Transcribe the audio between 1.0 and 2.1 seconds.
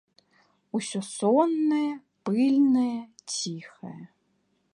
соннае,